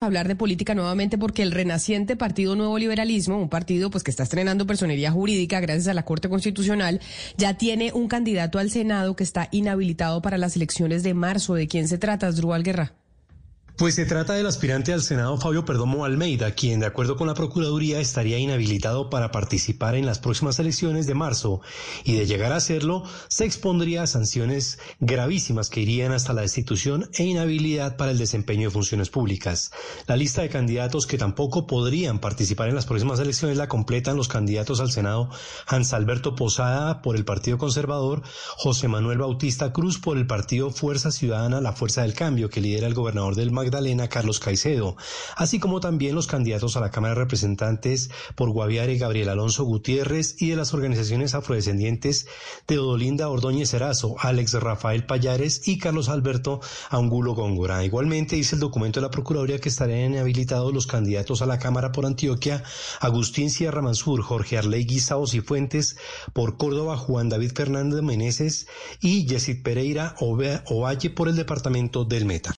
[0.00, 4.22] hablar de política nuevamente porque el renaciente Partido Nuevo Liberalismo, un partido pues que está
[4.22, 7.00] estrenando personería jurídica gracias a la Corte Constitucional,
[7.36, 11.54] ya tiene un candidato al Senado que está inhabilitado para las elecciones de marzo.
[11.54, 12.92] ¿De quién se trata, Asdrúbal Guerra?
[13.78, 17.34] Pues se trata del aspirante al Senado Fabio Perdomo Almeida, quien de acuerdo con la
[17.34, 21.60] Procuraduría estaría inhabilitado para participar en las próximas elecciones de marzo
[22.02, 27.08] y de llegar a hacerlo se expondría a sanciones gravísimas que irían hasta la destitución
[27.14, 29.70] e inhabilidad para el desempeño de funciones públicas.
[30.08, 34.26] La lista de candidatos que tampoco podrían participar en las próximas elecciones la completan los
[34.26, 35.30] candidatos al Senado
[35.68, 38.22] Hans Alberto Posada por el Partido Conservador,
[38.56, 42.88] José Manuel Bautista Cruz por el Partido Fuerza Ciudadana, la Fuerza del Cambio que lidera
[42.88, 44.96] el gobernador del Magdalena Magdalena Carlos Caicedo,
[45.36, 50.40] así como también los candidatos a la Cámara de Representantes por Guaviare Gabriel Alonso Gutiérrez
[50.40, 52.26] y de las organizaciones afrodescendientes
[52.66, 57.84] de Odolinda Ordóñez Erazo, Alex Rafael Payares y Carlos Alberto Angulo Góngora.
[57.84, 61.92] Igualmente dice el documento de la Procuraduría que estarían inhabilitados los candidatos a la Cámara
[61.92, 62.62] por Antioquia,
[63.00, 65.98] Agustín Sierra Mansur, Jorge Arley Guisaos y Fuentes,
[66.32, 68.66] por Córdoba, Juan David Fernández Meneses
[69.02, 72.38] y Yesid Pereira Ovalle por el departamento del Meta.